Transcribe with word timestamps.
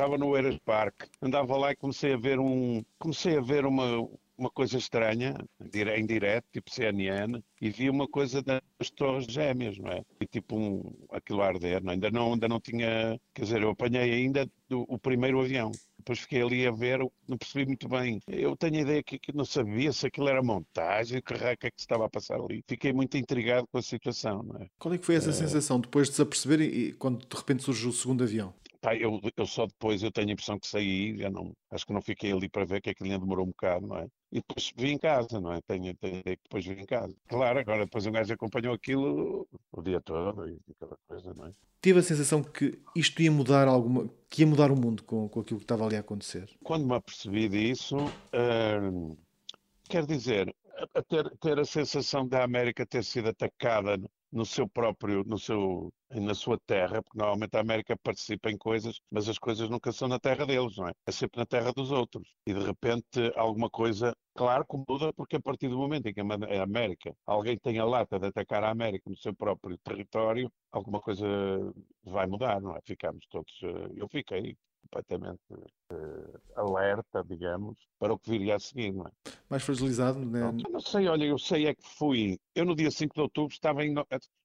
estava 0.00 0.16
no 0.16 0.34
Eiras 0.34 0.58
Park, 0.64 1.02
andava 1.20 1.58
lá 1.58 1.72
e 1.72 1.76
comecei 1.76 2.14
a 2.14 2.16
ver 2.16 2.38
um, 2.38 2.82
comecei 2.98 3.36
a 3.36 3.40
ver 3.42 3.66
uma, 3.66 4.08
uma 4.38 4.50
coisa 4.50 4.78
estranha, 4.78 5.36
em 5.94 6.06
direto, 6.06 6.46
tipo 6.50 6.70
CNN, 6.70 7.38
e 7.60 7.68
vi 7.68 7.90
uma 7.90 8.08
coisa 8.08 8.42
das 8.42 8.90
torres 8.96 9.26
gêmeas, 9.26 9.76
não 9.76 9.92
é? 9.92 10.02
E 10.18 10.26
tipo 10.26 10.56
um, 10.56 10.90
aquilo 11.10 11.42
a 11.42 11.48
arder, 11.48 11.84
não? 11.84 11.90
É? 11.90 11.94
Ainda, 11.96 12.10
não, 12.10 12.32
ainda 12.32 12.48
não 12.48 12.58
tinha, 12.58 13.20
quer 13.34 13.42
dizer, 13.42 13.60
eu 13.60 13.68
apanhei 13.68 14.10
ainda 14.10 14.48
do, 14.70 14.86
o 14.88 14.98
primeiro 14.98 15.38
avião. 15.38 15.70
Depois 15.98 16.20
fiquei 16.20 16.40
ali 16.40 16.66
a 16.66 16.70
ver, 16.70 17.00
não 17.28 17.36
percebi 17.36 17.66
muito 17.66 17.86
bem. 17.86 18.20
Eu 18.26 18.56
tenho 18.56 18.76
a 18.76 18.80
ideia 18.80 19.02
que, 19.02 19.18
que 19.18 19.36
não 19.36 19.44
sabia 19.44 19.92
se 19.92 20.06
aquilo 20.06 20.30
era 20.30 20.42
montagem, 20.42 21.20
raio 21.26 21.58
que 21.58 21.66
é 21.66 21.70
que 21.70 21.78
se 21.78 21.84
estava 21.84 22.06
a 22.06 22.08
passar 22.08 22.40
ali. 22.40 22.64
Fiquei 22.66 22.90
muito 22.90 23.18
intrigado 23.18 23.68
com 23.70 23.76
a 23.76 23.82
situação, 23.82 24.42
não 24.42 24.62
é? 24.62 24.66
Qual 24.78 24.94
é 24.94 24.96
que 24.96 25.04
foi 25.04 25.16
essa 25.16 25.28
é... 25.28 25.34
sensação 25.34 25.78
depois 25.78 26.08
de 26.08 26.14
se 26.14 26.22
aperceber 26.22 26.62
e 26.62 26.94
quando 26.94 27.18
de 27.18 27.36
repente 27.36 27.62
surge 27.62 27.86
o 27.86 27.92
segundo 27.92 28.24
avião? 28.24 28.54
Pá, 28.80 28.96
eu, 28.96 29.20
eu 29.36 29.46
só 29.46 29.66
depois 29.66 30.02
eu 30.02 30.10
tenho 30.10 30.30
a 30.30 30.32
impressão 30.32 30.58
que 30.58 30.66
saí, 30.66 31.16
já 31.18 31.30
não, 31.30 31.54
acho 31.70 31.84
que 31.84 31.92
não 31.92 32.00
fiquei 32.00 32.32
ali 32.32 32.48
para 32.48 32.64
ver 32.64 32.80
que 32.80 32.90
aquilo 32.90 33.10
ainda 33.10 33.20
demorou 33.20 33.44
um 33.44 33.50
bocado, 33.50 33.86
não 33.86 33.98
é? 33.98 34.06
E 34.32 34.36
depois 34.36 34.72
vim 34.74 34.92
em 34.92 34.98
casa, 34.98 35.38
não 35.38 35.52
é? 35.52 35.60
Tenho, 35.62 35.94
tenho 35.96 36.22
que 36.22 36.38
depois 36.42 36.64
vim 36.64 36.80
em 36.80 36.86
casa. 36.86 37.14
Claro, 37.28 37.58
agora 37.58 37.84
depois 37.84 38.06
um 38.06 38.12
gajo 38.12 38.32
acompanhou 38.32 38.72
aquilo 38.72 39.46
o 39.70 39.82
dia 39.82 40.00
todo 40.00 40.48
e 40.48 40.58
aquela 40.70 40.98
coisa, 41.06 41.34
não 41.34 41.46
é? 41.46 41.50
Tive 41.82 41.98
a 41.98 42.02
sensação 42.02 42.42
que 42.42 42.78
isto 42.96 43.20
ia 43.20 43.30
mudar 43.30 43.68
alguma, 43.68 44.08
que 44.30 44.42
ia 44.42 44.46
mudar 44.46 44.70
o 44.70 44.76
mundo 44.76 45.02
com, 45.02 45.28
com 45.28 45.40
aquilo 45.40 45.58
que 45.58 45.64
estava 45.64 45.84
ali 45.84 45.96
a 45.96 46.00
acontecer. 46.00 46.48
Quando 46.62 46.86
me 46.86 46.94
apercebi 46.94 47.48
disso, 47.48 47.96
hum, 47.96 49.16
quer 49.88 50.06
dizer, 50.06 50.54
a 50.94 51.02
ter, 51.02 51.30
ter 51.38 51.58
a 51.58 51.64
sensação 51.64 52.26
da 52.26 52.44
América 52.44 52.86
ter 52.86 53.04
sido 53.04 53.28
atacada 53.28 53.98
no 54.32 54.44
seu 54.46 54.68
próprio, 54.68 55.24
no 55.24 55.38
seu, 55.38 55.92
na 56.10 56.34
sua 56.34 56.58
terra, 56.66 57.02
porque 57.02 57.18
normalmente 57.18 57.56
a 57.56 57.60
América 57.60 57.96
participa 58.02 58.50
em 58.50 58.56
coisas, 58.56 59.00
mas 59.10 59.28
as 59.28 59.38
coisas 59.38 59.68
nunca 59.68 59.92
são 59.92 60.08
na 60.08 60.18
terra 60.18 60.46
deles, 60.46 60.76
não 60.76 60.88
é? 60.88 60.92
É 61.06 61.12
sempre 61.12 61.38
na 61.38 61.46
terra 61.46 61.72
dos 61.72 61.90
outros. 61.90 62.28
E 62.46 62.54
de 62.54 62.60
repente 62.60 63.32
alguma 63.36 63.68
coisa, 63.70 64.14
claro 64.34 64.64
que 64.66 64.76
muda, 64.88 65.12
porque 65.14 65.36
a 65.36 65.40
partir 65.40 65.68
do 65.68 65.78
momento 65.78 66.06
em 66.06 66.14
que 66.14 66.20
a 66.20 66.62
América, 66.62 67.14
alguém 67.26 67.58
tem 67.58 67.78
a 67.78 67.84
lata 67.84 68.18
de 68.18 68.26
atacar 68.26 68.62
a 68.64 68.70
América 68.70 69.08
no 69.10 69.16
seu 69.16 69.34
próprio 69.34 69.76
território, 69.78 70.50
alguma 70.72 71.00
coisa 71.00 71.26
vai 72.04 72.26
mudar, 72.26 72.60
não 72.60 72.76
é? 72.76 72.80
Ficamos 72.84 73.26
todos, 73.28 73.52
eh, 73.62 73.92
eu 73.96 74.08
fiquei 74.08 74.56
completamente 74.90 75.40
uh, 75.92 76.40
alerta, 76.56 77.24
digamos, 77.24 77.78
para 77.98 78.12
o 78.12 78.18
que 78.18 78.30
viria 78.30 78.56
a 78.56 78.58
seguir. 78.58 78.92
Não 78.92 79.06
é? 79.06 79.10
Mais 79.48 79.62
fragilizado, 79.62 80.18
né? 80.18 80.40
Não, 80.40 80.52
não 80.52 80.80
sei, 80.80 81.08
olha, 81.08 81.24
eu 81.24 81.38
sei 81.38 81.66
é 81.66 81.74
que 81.74 81.88
fui. 81.96 82.38
Eu 82.54 82.64
no 82.64 82.74
dia 82.74 82.90
5 82.90 83.14
de 83.14 83.20
outubro 83.20 83.52
estava 83.52 83.84
em, 83.84 83.94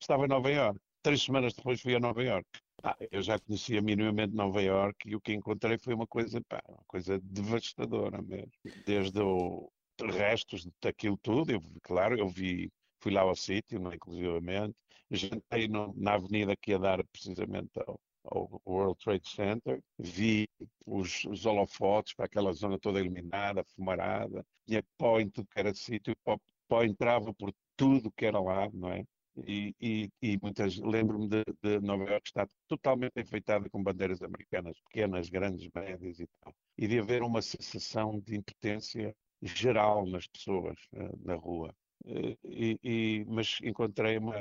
estava 0.00 0.24
em 0.24 0.28
Nova 0.28 0.50
Iorque. 0.50 0.80
Três 1.02 1.22
semanas 1.22 1.54
depois 1.54 1.80
fui 1.80 1.94
a 1.94 2.00
Nova 2.00 2.22
Iorque. 2.22 2.60
Ah, 2.82 2.96
eu 3.10 3.22
já 3.22 3.38
conhecia 3.38 3.80
minimamente 3.80 4.34
Nova 4.34 4.60
Iorque 4.60 5.10
e 5.10 5.16
o 5.16 5.20
que 5.20 5.32
encontrei 5.32 5.78
foi 5.78 5.94
uma 5.94 6.06
coisa, 6.06 6.40
pá, 6.48 6.60
uma 6.68 6.84
coisa 6.86 7.20
devastadora 7.22 8.20
mesmo. 8.22 8.50
Desde 8.84 9.20
o 9.20 9.70
restos 10.00 10.66
daquilo 10.80 11.16
tudo, 11.18 11.52
eu, 11.52 11.62
claro, 11.82 12.18
eu 12.18 12.28
vi, 12.28 12.72
fui 13.00 13.12
lá 13.12 13.20
ao 13.20 13.36
sítio, 13.36 13.88
é, 13.88 13.94
inclusivamente, 13.94 14.74
jantei 15.10 15.68
no, 15.68 15.94
na 15.96 16.14
avenida 16.14 16.56
que 16.56 16.72
ia 16.72 16.78
dar 16.78 17.04
precisamente 17.04 17.70
ao, 17.86 18.00
ao 18.24 18.60
World 18.66 18.98
Trade 19.02 19.28
Center, 19.28 19.82
vi 19.98 20.48
os, 20.86 21.24
os 21.24 21.44
holofotes 21.46 22.14
para 22.14 22.26
aquela 22.26 22.52
zona 22.52 22.78
toda 22.78 23.00
iluminada, 23.00 23.64
fumarada, 23.74 24.44
tinha 24.66 24.82
pó 24.96 25.20
em 25.20 25.28
tudo 25.28 25.48
que 25.48 25.58
era 25.58 25.74
sítio, 25.74 26.16
pó, 26.24 26.38
pó 26.68 26.82
entrava 26.82 27.32
por 27.34 27.52
tudo 27.76 28.12
que 28.12 28.26
era 28.26 28.40
lá, 28.40 28.68
não 28.72 28.90
é? 28.90 29.04
E, 29.46 29.74
e, 29.80 30.10
e 30.20 30.38
muitas 30.42 30.76
lembro-me 30.76 31.26
de, 31.26 31.42
de, 31.62 31.80
Nova 31.80 32.04
York 32.04 32.28
estar 32.28 32.46
totalmente 32.68 33.18
enfeitada 33.18 33.68
com 33.70 33.82
bandeiras 33.82 34.20
americanas, 34.22 34.78
pequenas, 34.88 35.30
grandes, 35.30 35.68
médias 35.74 36.20
e 36.20 36.26
tal, 36.40 36.54
e 36.76 36.86
de 36.86 36.98
haver 36.98 37.22
uma 37.22 37.40
sensação 37.40 38.20
de 38.20 38.36
impotência 38.36 39.14
geral 39.40 40.06
nas 40.06 40.26
pessoas 40.26 40.78
uh, 40.92 41.18
na 41.24 41.34
rua. 41.34 41.74
Uh, 42.04 42.36
e, 42.44 42.78
e, 42.84 43.24
mas 43.26 43.58
encontrei 43.62 44.18
uma, 44.18 44.36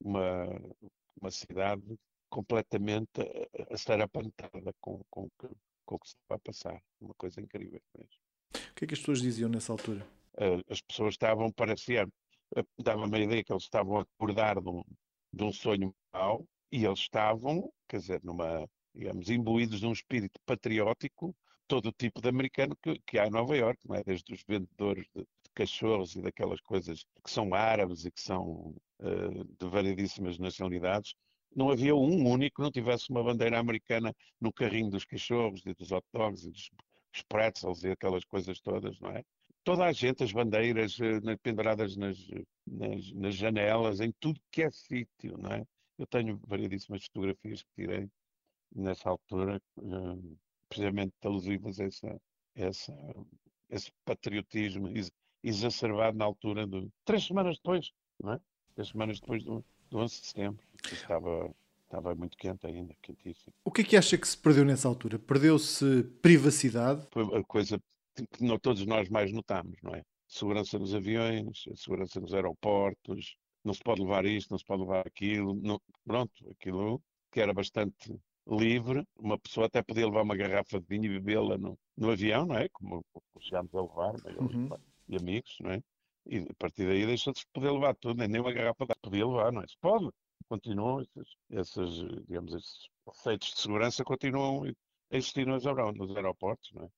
uma, 0.00 0.46
uma 1.20 1.30
cidade 1.32 1.98
completamente 2.28 3.20
a, 3.70 3.76
ser 3.76 4.00
apantada 4.00 4.72
com, 4.80 5.02
com, 5.10 5.28
com, 5.38 5.94
o 5.94 5.98
que 5.98 6.08
se 6.08 6.16
vai 6.28 6.38
passar. 6.38 6.80
Uma 7.00 7.14
coisa 7.14 7.40
incrível 7.40 7.80
mesmo. 7.96 8.12
O 8.54 8.74
que 8.74 8.84
é 8.84 8.88
que 8.88 8.94
as 8.94 9.00
pessoas 9.00 9.20
diziam 9.20 9.48
nessa 9.48 9.72
altura? 9.72 10.06
As 10.68 10.80
pessoas 10.80 11.14
estavam, 11.14 11.50
parecia, 11.50 12.06
dava-me 12.78 13.16
a 13.16 13.20
ideia 13.20 13.44
que 13.44 13.52
eles 13.52 13.64
estavam 13.64 13.98
a 13.98 14.02
acordar 14.02 14.60
de 14.60 14.68
um, 14.68 14.82
de 15.32 15.44
um 15.44 15.52
sonho 15.52 15.94
mau 16.12 16.46
e 16.70 16.84
eles 16.84 17.00
estavam, 17.00 17.72
quer 17.88 17.98
dizer, 17.98 18.20
numa, 18.22 18.68
digamos, 18.94 19.28
imbuídos 19.30 19.80
de 19.80 19.86
um 19.86 19.92
espírito 19.92 20.38
patriótico, 20.46 21.34
todo 21.66 21.90
o 21.90 21.92
tipo 21.92 22.20
de 22.20 22.28
americano 22.28 22.76
que, 22.82 22.98
que 23.06 23.18
há 23.18 23.26
em 23.26 23.30
Nova 23.30 23.56
Iorque, 23.56 23.86
não 23.86 23.96
é? 23.96 24.02
desde 24.02 24.32
os 24.32 24.42
vendedores 24.46 25.06
de, 25.14 25.22
de 25.22 25.50
cachorros 25.54 26.16
e 26.16 26.22
daquelas 26.22 26.60
coisas 26.60 27.04
que 27.22 27.30
são 27.30 27.54
árabes 27.54 28.04
e 28.04 28.10
que 28.10 28.20
são 28.20 28.74
uh, 29.00 29.44
de 29.44 29.68
variedíssimas 29.68 30.38
nacionalidades, 30.38 31.14
não 31.58 31.70
havia 31.70 31.94
um 31.94 32.28
único 32.28 32.56
que 32.56 32.62
não 32.62 32.70
tivesse 32.70 33.10
uma 33.10 33.22
bandeira 33.22 33.58
americana 33.58 34.14
no 34.40 34.52
carrinho 34.52 34.90
dos 34.90 35.04
cachorros 35.04 35.60
e 35.66 35.74
dos 35.74 35.90
hot 35.90 36.06
dogs 36.12 36.46
e 36.46 36.50
dos 36.52 36.70
pretzels 37.28 37.82
e 37.82 37.90
aquelas 37.90 38.24
coisas 38.24 38.60
todas, 38.60 39.00
não 39.00 39.10
é? 39.10 39.24
Toda 39.64 39.84
a 39.84 39.92
gente, 39.92 40.22
as 40.22 40.32
bandeiras 40.32 40.96
eh, 41.00 41.36
penduradas 41.42 41.96
nas, 41.96 42.16
nas, 42.64 43.12
nas 43.12 43.34
janelas, 43.34 43.98
em 43.98 44.12
tudo 44.20 44.40
que 44.52 44.62
é 44.62 44.70
sítio, 44.70 45.36
não 45.36 45.50
é? 45.52 45.66
Eu 45.98 46.06
tenho 46.06 46.40
variedíssimas 46.46 47.04
fotografias 47.06 47.62
que 47.62 47.68
tirei 47.74 48.08
nessa 48.72 49.10
altura, 49.10 49.60
eh, 49.78 50.36
precisamente 50.68 51.12
alusivas 51.24 51.80
a 51.80 51.84
essa, 51.84 52.20
essa, 52.54 52.94
esse 53.68 53.90
patriotismo 54.04 54.88
exacerbado 55.42 56.16
na 56.16 56.24
altura 56.24 56.68
de 56.68 56.88
três 57.04 57.26
semanas 57.26 57.56
depois, 57.56 57.90
não 58.22 58.34
é? 58.34 58.40
Três 58.76 58.90
semanas 58.90 59.18
depois 59.18 59.42
do, 59.42 59.64
do 59.90 59.98
11 59.98 60.20
de 60.20 60.26
setembro. 60.28 60.67
Estava, 60.84 61.54
estava 61.84 62.14
muito 62.14 62.36
quente 62.36 62.66
ainda, 62.66 62.94
quentíssimo. 63.02 63.52
O 63.64 63.70
que 63.70 63.82
é 63.82 63.84
que 63.84 63.96
acha 63.96 64.16
que 64.16 64.28
se 64.28 64.36
perdeu 64.36 64.64
nessa 64.64 64.88
altura? 64.88 65.18
Perdeu-se 65.18 66.04
privacidade? 66.22 67.06
Foi 67.10 67.24
a 67.38 67.42
coisa 67.44 67.80
que 68.32 68.44
não, 68.44 68.58
todos 68.58 68.84
nós 68.86 69.08
mais 69.08 69.32
notamos, 69.32 69.76
não 69.82 69.94
é? 69.94 70.02
Segurança 70.26 70.78
nos 70.78 70.94
aviões, 70.94 71.64
segurança 71.76 72.20
nos 72.20 72.34
aeroportos, 72.34 73.36
não 73.64 73.72
se 73.72 73.82
pode 73.82 74.00
levar 74.00 74.24
isto, 74.24 74.50
não 74.50 74.58
se 74.58 74.64
pode 74.64 74.82
levar 74.82 75.06
aquilo. 75.06 75.54
Não, 75.54 75.80
pronto, 76.04 76.50
aquilo 76.50 77.02
que 77.30 77.40
era 77.40 77.52
bastante 77.52 78.18
livre, 78.46 79.06
uma 79.18 79.38
pessoa 79.38 79.66
até 79.66 79.82
podia 79.82 80.06
levar 80.06 80.22
uma 80.22 80.36
garrafa 80.36 80.80
de 80.80 80.86
vinho 80.86 81.04
e 81.04 81.20
bebê-la 81.20 81.58
no, 81.58 81.78
no 81.96 82.10
avião, 82.10 82.46
não 82.46 82.56
é? 82.56 82.68
Como, 82.70 83.04
como 83.12 83.24
chegámos 83.40 83.74
a 83.74 83.82
levar, 83.82 84.14
é? 84.24 84.40
uhum. 84.40 84.68
e 85.08 85.16
amigos, 85.16 85.56
não 85.60 85.70
é? 85.70 85.82
E 86.26 86.38
a 86.38 86.54
partir 86.58 86.86
daí 86.86 87.06
deixou 87.06 87.32
de 87.32 87.40
se 87.40 87.46
poder 87.52 87.70
levar 87.70 87.94
tudo, 87.96 88.26
nem 88.26 88.40
uma 88.40 88.52
garrafa 88.52 88.86
de 88.86 88.94
podia 89.02 89.26
levar, 89.26 89.52
não 89.52 89.62
é? 89.62 89.66
Se 89.66 89.76
pode, 89.78 90.10
continuam 90.48 91.00
esses, 91.00 91.36
esses, 91.50 92.24
digamos, 92.26 92.52
esses 92.54 92.88
conceitos 93.04 93.52
de 93.54 93.60
segurança 93.60 94.04
continuam 94.04 94.64
a 95.10 95.16
existir 95.16 95.46
nos, 95.46 95.64
nos 95.64 96.16
aeroportos, 96.16 96.70
não 96.74 96.84
é? 96.84 96.88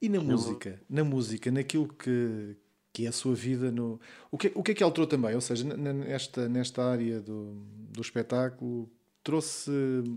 E 0.00 0.08
na 0.08 0.20
música, 0.20 0.82
na 0.88 1.04
música, 1.04 1.50
naquilo 1.50 1.88
que, 1.88 2.56
que 2.92 3.06
é 3.06 3.08
a 3.08 3.12
sua 3.12 3.34
vida, 3.34 3.70
no... 3.70 4.00
o, 4.30 4.36
que, 4.36 4.50
o 4.54 4.62
que 4.62 4.72
é 4.72 4.74
que 4.74 4.82
alterou 4.82 5.06
também? 5.06 5.34
Ou 5.34 5.40
seja, 5.40 5.64
nesta, 5.64 6.48
nesta 6.48 6.84
área 6.84 7.20
do, 7.20 7.54
do 7.90 8.00
espetáculo, 8.00 8.90
trouxe 9.22 9.70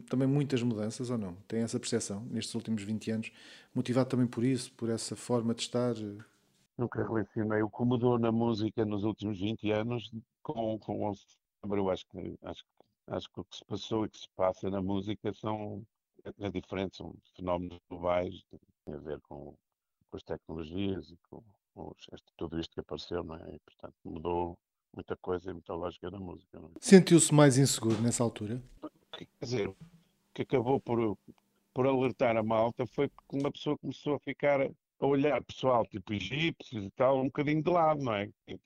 também 0.09 0.27
muitas 0.27 0.61
mudanças 0.63 1.09
ou 1.09 1.17
não? 1.17 1.35
Tem 1.47 1.61
essa 1.61 1.79
percepção 1.79 2.25
nestes 2.31 2.55
últimos 2.55 2.81
20 2.81 3.11
anos, 3.11 3.31
motivado 3.73 4.09
também 4.09 4.27
por 4.27 4.43
isso, 4.43 4.71
por 4.73 4.89
essa 4.89 5.15
forma 5.15 5.53
de 5.53 5.61
estar? 5.61 5.93
Nunca 6.77 7.03
relacionei 7.03 7.61
o 7.61 7.69
que 7.69 7.83
mudou 7.83 8.17
na 8.17 8.31
música 8.31 8.83
nos 8.83 9.03
últimos 9.03 9.39
20 9.39 9.71
anos 9.71 10.11
com, 10.41 10.77
com 10.79 11.13
eu 11.73 11.89
acho 11.89 12.05
que, 12.07 12.37
acho, 12.43 12.63
acho 13.07 13.29
que 13.31 13.39
o 13.39 13.43
que 13.45 13.55
se 13.55 13.65
passou 13.65 14.05
e 14.05 14.09
que 14.09 14.17
se 14.17 14.29
passa 14.35 14.69
na 14.69 14.81
música 14.81 15.33
são 15.33 15.85
é, 16.39 16.49
diferente, 16.49 16.97
são 16.97 17.13
fenómenos 17.35 17.79
globais, 17.89 18.43
tem 18.85 18.95
a 18.95 18.97
ver 18.97 19.19
com, 19.21 19.55
com 20.09 20.17
as 20.17 20.23
tecnologias 20.23 21.11
e 21.11 21.17
com, 21.29 21.43
com 21.73 21.93
este, 22.13 22.25
tudo 22.35 22.59
isto 22.59 22.73
que 22.73 22.79
apareceu, 22.79 23.23
não 23.23 23.35
é? 23.35 23.55
E, 23.55 23.59
portanto, 23.59 23.95
mudou 24.03 24.57
muita 24.93 25.15
coisa 25.17 25.49
e 25.49 25.53
muita 25.53 25.73
lógica 25.73 26.09
da 26.09 26.19
música. 26.19 26.57
É? 26.57 26.61
Sentiu-se 26.79 27.33
mais 27.33 27.57
inseguro 27.57 28.01
nessa 28.01 28.23
altura? 28.23 28.61
Quer 29.11 29.27
dizer, 29.41 29.67
o 29.67 29.75
que 30.33 30.41
acabou 30.41 30.79
por, 30.79 31.17
por 31.73 31.85
alertar 31.85 32.35
a 32.37 32.43
malta 32.43 32.87
foi 32.87 33.07
porque 33.09 33.37
uma 33.37 33.51
pessoa 33.51 33.77
começou 33.77 34.15
a 34.15 34.19
ficar 34.19 34.61
a 34.61 35.05
olhar 35.05 35.43
pessoal 35.43 35.85
tipo 35.85 36.13
egípcios 36.13 36.85
e 36.85 36.89
tal, 36.91 37.19
um 37.19 37.25
bocadinho 37.25 37.61
de 37.61 37.69
lado, 37.69 38.01
não 38.01 38.13
é? 38.13 38.29
Tipo, 38.47 38.59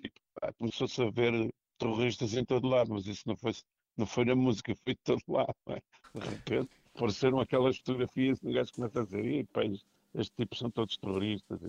começou-se 0.57 1.02
a 1.02 1.10
ver 1.10 1.54
terroristas 1.80 2.34
em 2.36 2.46
todo 2.46 2.68
lado, 2.68 2.94
mas 2.94 3.08
isso 3.08 3.24
não 3.26 3.36
foi, 3.36 3.54
não 3.98 4.06
foi 4.06 4.26
na 4.26 4.36
música, 4.36 4.76
foi 4.84 4.94
de 4.94 5.00
todo 5.04 5.22
lado. 5.28 5.56
É? 5.68 5.81
De 6.20 6.28
repente 6.28 6.70
apareceram 6.96 7.40
aquelas 7.40 7.78
fotografias 7.78 8.40
e 8.44 8.50
o 8.50 8.54
gajo 8.54 8.72
começa 8.74 9.02
a 9.02 9.06
dizer, 9.06 9.26
e 9.26 9.44
pá, 9.46 9.62
estes 10.16 10.36
tipos 10.36 10.58
são 10.58 10.72
todos 10.72 10.98
terroristas, 10.98 11.60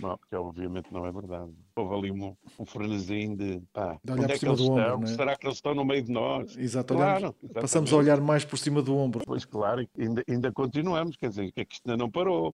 não, 0.00 0.16
porque 0.16 0.34
obviamente 0.34 0.90
não 0.90 1.04
é 1.04 1.12
verdade. 1.12 1.52
Houve 1.76 1.94
ali 1.94 2.10
um, 2.10 2.34
um 2.58 2.64
frenesim 2.64 3.36
de 3.36 3.62
pá, 3.74 3.98
De 4.02 4.12
onde 4.12 4.32
é 4.32 4.38
que 4.38 4.46
eles 4.46 4.60
ombro, 4.60 4.80
estão? 4.80 5.02
é? 5.02 5.06
Será 5.06 5.36
que 5.36 5.46
eles 5.46 5.56
estão 5.58 5.74
no 5.74 5.84
meio 5.84 6.02
de 6.02 6.10
nós? 6.10 6.56
Exato, 6.56 6.94
Claro, 6.94 7.34
passamos 7.52 7.92
a 7.92 7.96
olhar 7.96 8.18
mais 8.20 8.42
por 8.44 8.58
cima 8.58 8.80
do 8.80 8.96
ombro. 8.96 9.22
Pois 9.26 9.44
claro, 9.44 9.86
ainda, 9.98 10.24
ainda 10.26 10.50
continuamos, 10.50 11.16
quer 11.16 11.28
dizer, 11.28 11.52
que 11.52 11.60
é 11.60 11.64
que 11.64 11.74
isto 11.74 11.86
ainda 11.90 12.02
não 12.02 12.10
parou. 12.10 12.48